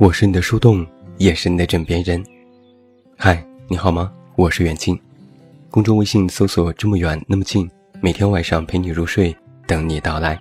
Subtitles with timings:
[0.00, 2.24] 我是你的树洞，也是你的枕边人。
[3.16, 4.12] 嗨，你好吗？
[4.36, 4.96] 我是远近，
[5.70, 7.68] 公众微信搜索“这么远那么近”，
[8.00, 10.40] 每天晚上陪你入睡，等你到来。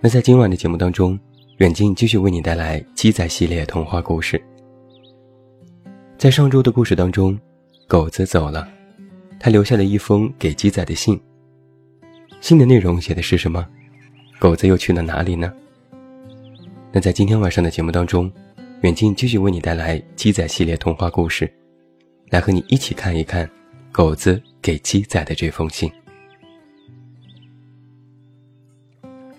[0.00, 1.20] 那在今晚的节目当中，
[1.58, 4.42] 远近继续为你带来鸡仔系列童话故事。
[6.16, 7.38] 在上周的故事当中，
[7.86, 8.66] 狗子走了，
[9.38, 11.20] 他留下了一封给鸡仔的信。
[12.40, 13.66] 信的内容写的是什么？
[14.38, 15.52] 狗子又去了哪里呢？
[16.92, 18.30] 那在今天晚上的节目当中，
[18.82, 21.48] 远近继续为你带来鸡仔系列童话故事，
[22.30, 23.48] 来和你一起看一看
[23.92, 25.90] 狗子给鸡仔的这封信。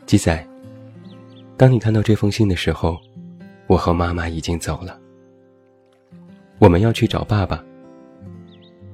[0.06, 0.48] 鸡仔，
[1.58, 2.98] 当你看到这封信的时候，
[3.68, 4.98] 我和妈妈已经走了。
[6.58, 7.62] 我们要去找爸爸。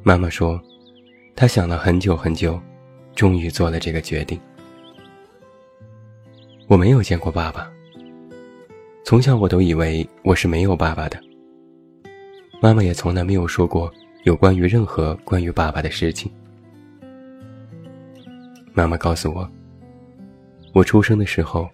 [0.02, 0.59] 妈妈说，
[1.35, 2.59] 她想了很久很久。
[3.16, 4.39] 终于做了这个决定。
[6.67, 7.67] 我没有见过爸爸。
[9.08, 11.17] 从小我都以为我是没有爸爸的。
[12.61, 13.89] 妈妈也从来没有说过
[14.25, 16.30] 有关于任何关于爸爸的事情。
[18.73, 19.50] 妈妈告诉我，
[20.73, 21.69] 我出生的时候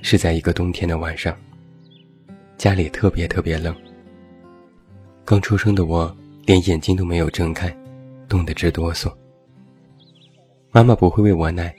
[0.00, 1.36] 是在一个冬天的晚上，
[2.56, 3.76] 家里特别特别冷。
[5.22, 7.68] 刚出生的我连眼睛都没有睁开，
[8.26, 9.12] 冻得直哆嗦。
[10.70, 11.76] 妈妈不会喂我奶，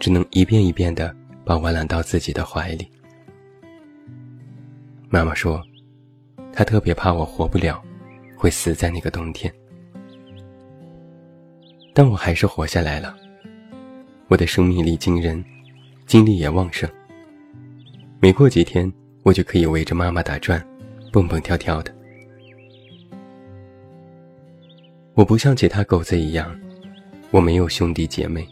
[0.00, 2.88] 只能一遍一遍地把我揽到自己的怀里。
[5.14, 5.62] 妈妈说，
[6.52, 7.80] 她特别怕我活不了，
[8.36, 9.54] 会死在那个冬天。
[11.92, 13.14] 但我还是活下来了。
[14.26, 15.44] 我的生命力惊人，
[16.04, 16.90] 精力也旺盛。
[18.18, 18.92] 没过几天，
[19.22, 20.60] 我就可以围着妈妈打转，
[21.12, 21.94] 蹦蹦跳跳的。
[25.14, 26.52] 我不像其他狗子一样。
[27.30, 28.44] 我没有兄弟姐妹。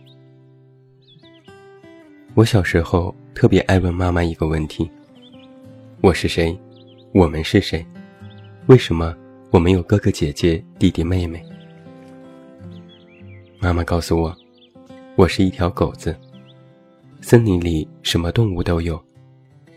[2.35, 4.89] 我小时候特别爱问妈妈一个问题：
[6.03, 6.59] 我是谁？
[7.13, 7.87] 我们是谁？
[8.67, 9.17] 为什么
[9.53, 11.41] 我没有哥哥姐姐、弟弟妹妹？
[13.61, 14.37] 妈妈告诉我，
[15.15, 16.17] 我是一条狗子。
[17.21, 19.01] 森林里什么动物都有，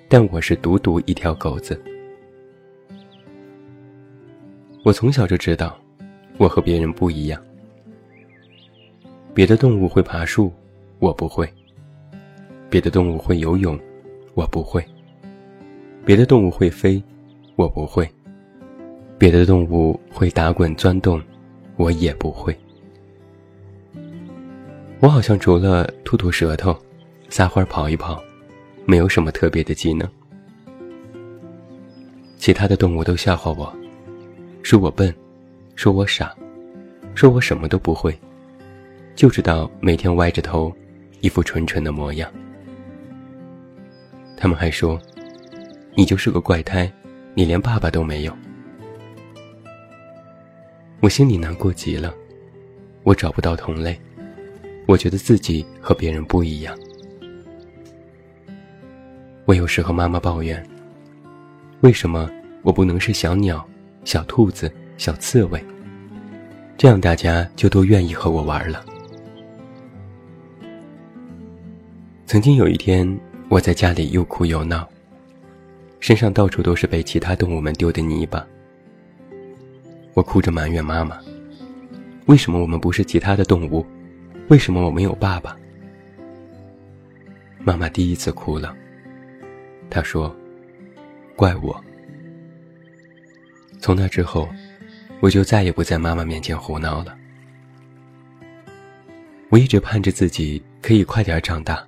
[0.09, 1.79] 但我是独独一条狗子。
[4.83, 5.79] 我从小就知道，
[6.39, 7.39] 我和别人不一样。
[9.31, 10.51] 别的动物会爬树，
[10.97, 11.45] 我不会；
[12.67, 13.79] 别的动物会游泳，
[14.33, 14.81] 我不会；
[16.05, 17.01] 别的动物会飞，
[17.55, 18.05] 我不会；
[19.17, 21.19] 别的动物会打滚钻洞，
[21.77, 22.55] 我也不会。
[24.99, 26.77] 我好像除了吐吐舌头、
[27.27, 28.23] 撒欢跑一跑，
[28.85, 30.07] 没有什么特别的技能。
[32.37, 33.75] 其他的动物都笑话我，
[34.61, 35.11] 说我笨，
[35.75, 36.35] 说我傻，
[37.15, 38.15] 说我什么都不会。
[39.15, 40.71] 就知道每天歪着头，
[41.21, 42.31] 一副蠢蠢的模样。
[44.37, 44.99] 他们还说，
[45.97, 46.91] 你就是个怪胎，
[47.33, 48.35] 你连爸爸都没有。
[50.99, 52.13] 我心里难过极了，
[53.03, 53.97] 我找不到同类，
[54.87, 56.77] 我觉得自己和别人不一样。
[59.45, 60.61] 我有时和妈妈抱怨，
[61.79, 62.29] 为什么
[62.61, 63.65] 我不能是小鸟、
[64.03, 65.63] 小兔子、小刺猬？
[66.75, 68.83] 这样大家就都愿意和我玩了。
[72.25, 73.17] 曾经有一天，
[73.47, 74.85] 我在家里又哭又闹，
[76.05, 78.45] 身上到处都是被其他动物们丢的泥巴。
[80.13, 81.19] 我哭着埋怨妈妈
[82.29, 83.83] ：“为什么我们不是其他的动物？
[84.49, 85.57] 为什么我没有爸爸？”
[87.57, 88.77] 妈妈第一次哭了，
[89.89, 90.31] 她说
[91.35, 91.83] ：“怪我。”
[93.81, 94.47] 从那之后，
[95.21, 97.17] 我就再也不在妈妈面前胡闹了。
[99.49, 101.83] 我一直盼着自己可以快点长大。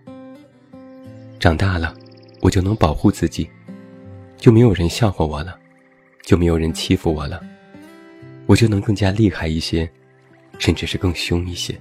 [1.37, 1.93] 长大了，
[2.41, 3.47] 我就能保护自己，
[4.37, 5.59] 就没有人笑话我了，
[6.23, 7.43] 就没有人欺负我了，
[8.45, 9.89] 我就能更加厉害一些，
[10.59, 11.75] 甚至是更凶一些。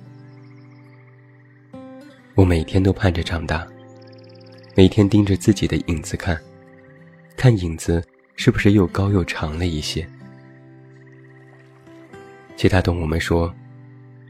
[2.35, 3.67] 我每天都盼着长大，
[4.75, 6.39] 每天盯着自己的影子看，
[7.37, 8.03] 看影子
[8.37, 10.07] 是不是又高又长了一些。
[12.57, 13.55] 其他动物们说：“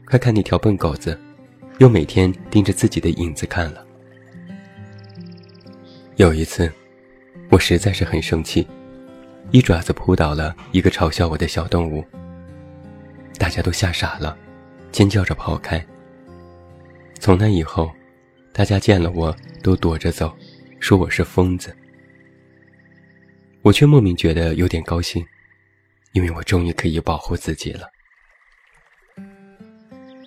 [0.05, 1.17] 快看那条笨狗子，
[1.79, 3.85] 又每天盯着自己的影子看了。”
[6.17, 6.71] 有一次，
[7.49, 8.67] 我实在是很生气，
[9.51, 12.05] 一爪子扑倒了一个嘲笑我的小动物。
[13.37, 14.37] 大家都吓傻了，
[14.91, 15.83] 尖叫着跑开。
[17.19, 17.89] 从那以后，
[18.51, 20.35] 大家见了我都躲着走，
[20.79, 21.75] 说我是疯子。
[23.61, 25.25] 我却莫名觉得有点高兴，
[26.13, 27.87] 因为我终于可以保护自己了。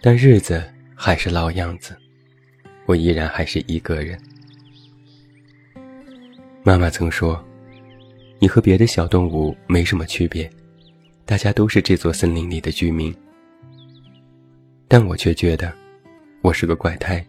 [0.02, 0.62] 但日子
[0.94, 1.96] 还是老样子，
[2.86, 4.18] 我依然还是一个人。
[6.70, 7.44] 妈妈曾说
[8.38, 10.48] ：“你和别的小动物没什么区别，
[11.24, 13.12] 大家都是这座森林里的居民。
[14.86, 15.72] 但我却觉得，
[16.42, 17.26] 我是个怪胎，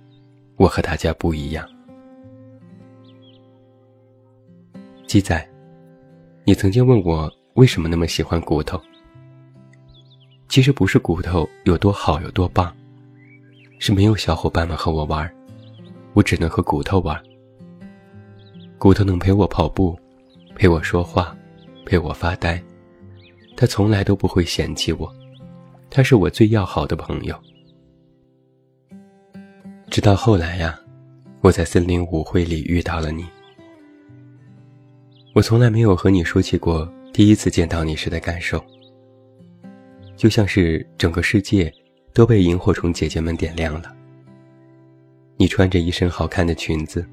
[0.57, 1.67] 我和大家不一样。
[5.07, 5.43] 鸡仔，
[6.43, 8.79] 你曾经问我为什么那么喜欢骨头。
[10.49, 12.71] 其实不是骨头有多好有多棒，
[13.79, 15.27] 是没有小伙伴们和我玩，
[16.13, 17.19] 我只能和骨头玩。
[18.81, 19.95] 骨头能陪我跑步，
[20.55, 21.37] 陪我说话，
[21.85, 22.59] 陪我发呆，
[23.55, 25.07] 他从来都不会嫌弃我，
[25.87, 27.39] 他是我最要好的朋友。
[29.91, 30.79] 直到后来呀，
[31.41, 33.23] 我在森林舞会里遇到了你。
[35.35, 38.59] 我从来没有和你说起过第一次见到你时的感受，
[40.17, 41.71] 就像是整个世界
[42.15, 43.95] 都被萤火虫姐姐们点亮了。
[45.37, 47.07] 你穿着一身好看的裙子，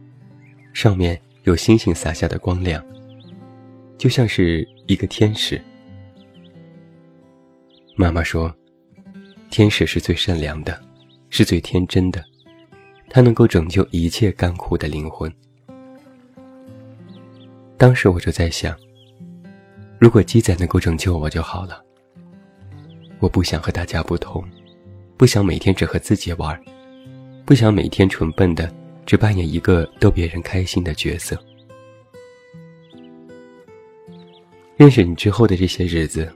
[0.73, 2.85] 上面有星星洒下的光亮，
[3.97, 5.59] 就像是一个天使。
[7.97, 8.55] 妈妈说，
[9.49, 10.79] 天使是最善良的，
[11.31, 12.23] 是最天真的，
[13.09, 15.33] 它能够拯救一切干枯的灵魂。
[17.79, 18.77] 当时我就在想，
[19.99, 21.83] 如果鸡仔能够拯救我就好了。
[23.21, 24.45] 我不想和大家不同，
[25.17, 26.61] 不想每天只和自己玩，
[27.47, 28.71] 不想每天蠢笨的
[29.08, 31.34] 只扮演一个逗别人开心的角色。
[34.76, 36.31] 认识你之后的这些日子，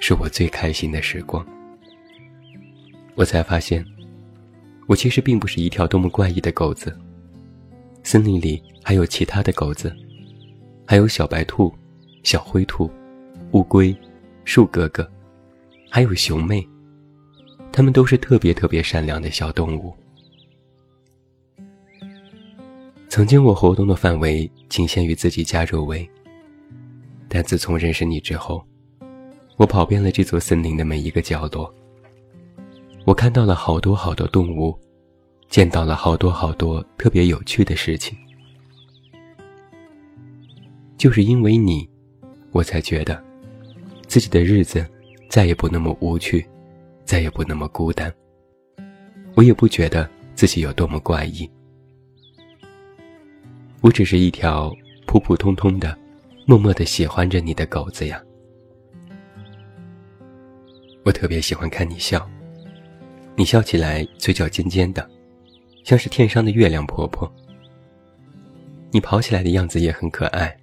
[0.00, 1.46] 是我最开心的时光。
[3.16, 3.84] 我才发现，
[4.86, 6.98] 我其实并不是一条多么怪异的狗子。
[8.02, 9.94] 森林里还有其他的狗子。
[10.86, 11.70] 还有小白兔、
[12.22, 12.90] 小灰兔、
[13.50, 13.94] 乌龟、
[14.46, 15.06] 树哥哥，
[15.90, 16.66] 还有熊妹，
[17.70, 19.94] 它们都是特别特别善良的小动物。
[23.10, 26.08] 曾经我活动的范围仅限于自己家周围，
[27.28, 28.64] 但自从认识你之后，
[29.56, 31.74] 我跑遍了这座森林的每一个角落。
[33.04, 34.78] 我看到了好多好多动物，
[35.48, 38.16] 见到了好多好多特别有趣的事情。
[40.96, 41.90] 就是因为你，
[42.52, 43.20] 我才觉得
[44.06, 44.86] 自己的日子
[45.28, 46.46] 再也不那么无趣，
[47.04, 48.14] 再也不那么孤单。
[49.34, 51.50] 我也不觉得自己有多么怪异，
[53.82, 54.74] 我只是一条
[55.06, 55.96] 普普通通的、
[56.46, 58.22] 默默的喜欢着你的狗子呀。
[61.02, 62.28] 我特别喜欢看你笑，
[63.36, 65.08] 你笑起来嘴角尖尖的，
[65.82, 67.30] 像是天上的月亮婆婆。
[68.90, 70.54] 你跑起来的样子也很可爱。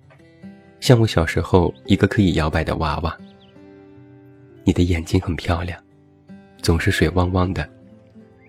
[0.80, 3.18] 像我小时候一个可以摇摆的娃娃。
[4.64, 5.82] 你的眼睛很漂亮，
[6.62, 7.68] 总是水汪汪的，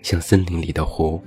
[0.02, 1.22] 像森林里的湖。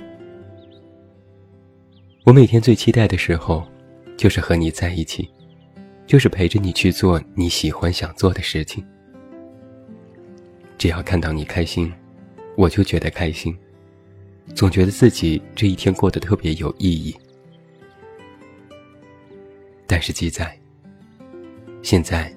[2.24, 3.68] 我每天最期待的时候，
[4.16, 5.28] 就是和你在一起，
[6.06, 8.86] 就是陪着你去做你喜欢想做的事情。
[10.78, 11.92] 只要看到你开心，
[12.56, 13.58] 我就觉得开心，
[14.54, 17.16] 总觉得自己这一天过得特别有意义。
[19.88, 20.56] 但是记在。
[21.82, 22.32] 现在，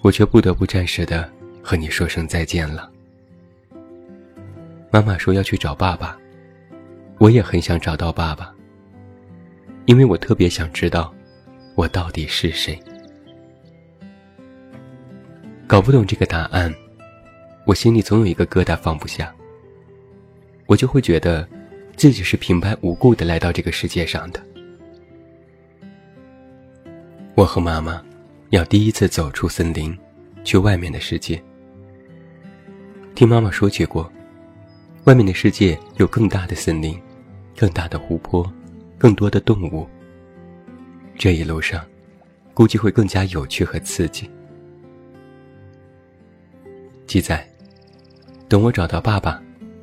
[0.00, 1.28] 我却不得不暂时的
[1.60, 2.88] 和你说声再见了。
[4.92, 6.16] 妈妈说要去找爸爸，
[7.18, 8.54] 我也很想找到爸爸，
[9.86, 11.12] 因为我特别想知道，
[11.74, 12.78] 我到底是谁。
[15.66, 16.72] 搞不懂这个答案，
[17.66, 19.34] 我心里总有一个疙瘩放不下。
[20.66, 21.48] 我就会觉得，
[21.96, 24.40] 自己是平白无故的来到这个世界上的。
[27.34, 28.02] 我和妈妈。
[28.50, 29.98] 要第一次走出森林，
[30.44, 31.42] 去外面的世界。
[33.14, 34.12] 听妈妈说起过，
[35.04, 37.00] 外面的世界有更大的森林，
[37.56, 38.46] 更大的湖泊，
[39.02, 39.84] 更多的动物。
[41.18, 41.84] 这一路上，
[42.54, 44.30] 估计会更加有趣和刺激。
[47.04, 47.44] 鸡仔，
[48.48, 49.42] 等我找到爸爸，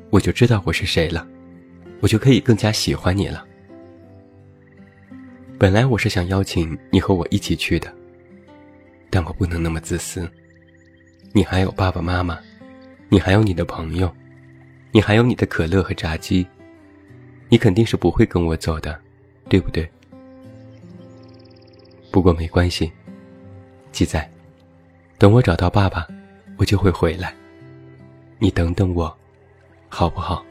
[0.09, 1.27] 我就知道我是谁了，
[1.99, 3.45] 我就可以更加喜欢你了。
[5.57, 7.93] 本来我是想邀请你和我一起去的。
[9.09, 10.31] 但我不能那么自私。
[11.33, 12.39] 你还有爸爸妈妈，
[13.09, 14.09] 你还有你的朋友，
[14.93, 16.47] 你还有你的可乐和炸鸡，
[17.49, 18.97] 你肯定是不会跟我走的，
[19.49, 19.89] 对不对？
[22.11, 22.91] 不过没关系，
[23.91, 24.29] 鸡仔，
[25.17, 26.07] 等我找到爸爸，
[26.57, 27.35] 我就会回来。
[28.37, 29.15] 你等等我，
[29.89, 30.45] 好不好？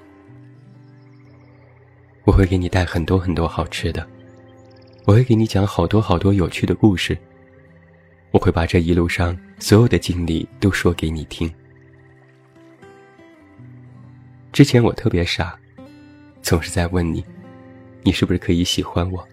[2.24, 4.06] 我会给你带很多很多好吃的，
[5.06, 7.16] 我会给你讲好多好多有趣的故事。
[8.30, 11.50] 我会把这一路上所有的经历都说给你听。
[14.52, 15.58] 之前我特别傻，
[16.42, 17.24] 总是在问你，
[18.02, 19.26] 你是不是可以喜欢我？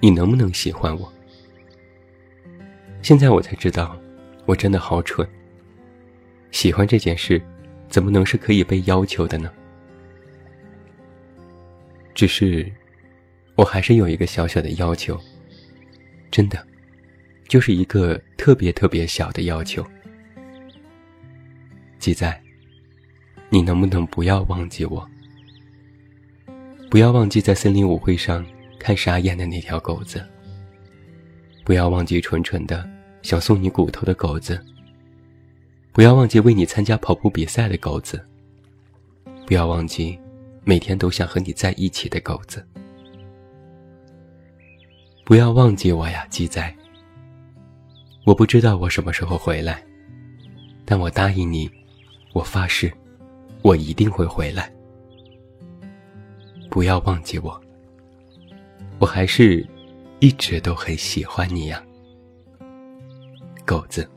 [0.00, 1.12] 你能不能喜欢我？
[3.02, 3.98] 现在我才知道，
[4.46, 5.26] 我真的好蠢。
[6.50, 7.40] 喜欢这件事，
[7.88, 9.52] 怎么能是可以被要求的呢？
[12.14, 12.70] 只是，
[13.54, 15.18] 我还是有一个小小的要求，
[16.30, 16.66] 真的，
[17.48, 19.86] 就是一个特别特别小的要求。
[21.98, 22.42] 记在，
[23.48, 25.08] 你能不能不要忘记我？
[26.90, 28.44] 不要忘记在森林舞会上
[28.76, 30.26] 看傻眼的那条狗子。
[31.64, 32.84] 不要忘记蠢蠢的
[33.22, 34.60] 想送你骨头的狗子。
[35.92, 38.20] 不要忘记为你参加跑步比赛的狗子。
[39.46, 40.18] 不要忘记
[40.64, 42.66] 每天都想和你在一起的狗子。
[45.24, 46.74] 不要忘记我呀，鸡仔。
[48.24, 49.80] 我不知道我什么时候回来，
[50.84, 51.70] 但我答应你，
[52.32, 52.92] 我发誓，
[53.62, 54.72] 我一定会回来。
[56.70, 57.60] 不要忘记我，
[59.00, 59.66] 我还是
[60.20, 61.82] 一直都很喜欢你呀，
[63.66, 64.08] 狗子。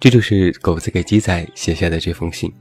[0.00, 2.52] 这就是狗子给鸡仔写下的这封信。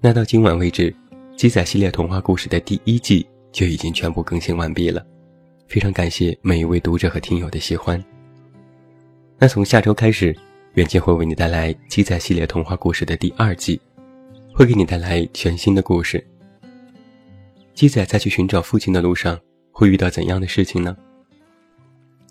[0.00, 0.92] 那到今晚为止，
[1.36, 5.06] 鸡仔系列童话故事的第一季就已经全部更新完毕了，
[5.68, 8.02] 非常感谢每一位读者和听友的喜欢。
[9.38, 10.34] 那从下周开始。
[10.76, 13.80] 远近会为你带来《鸡仔系列童话故事》的第二季，
[14.52, 16.22] 会给你带来全新的故事。
[17.72, 19.40] 鸡仔在去寻找父亲的路上，
[19.72, 20.94] 会遇到怎样的事情呢？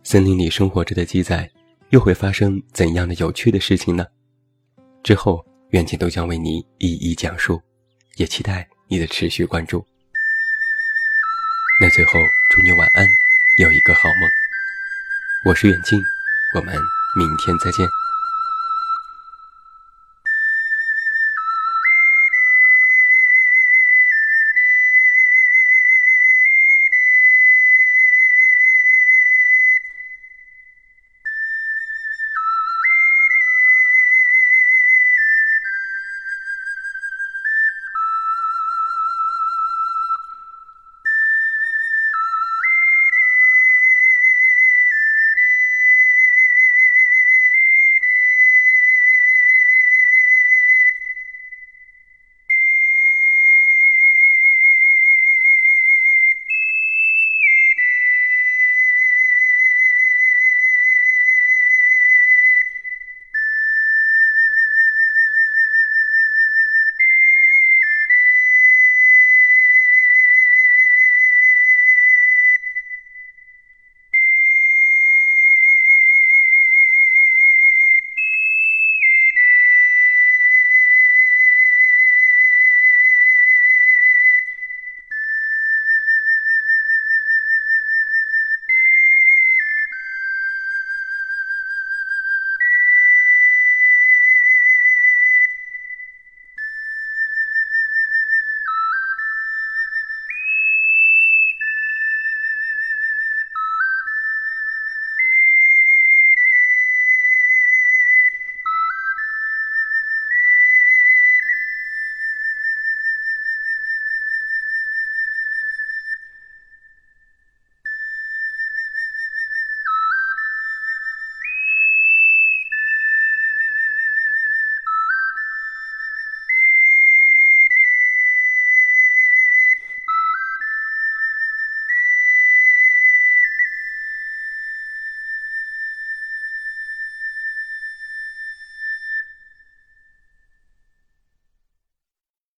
[0.03, 1.49] 森林里生活着的鸡仔，
[1.89, 4.05] 又会发生怎样的有趣的事情呢？
[5.01, 7.59] 之后，远近都将为你一一讲述，
[8.17, 9.83] 也期待你的持续关注。
[11.81, 12.19] 那最后，
[12.51, 13.07] 祝你晚安，
[13.57, 14.29] 有一个好梦。
[15.45, 15.99] 我是远近，
[16.53, 16.79] 我们
[17.17, 17.89] 明天再见。